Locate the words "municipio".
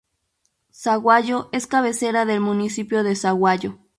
2.41-3.03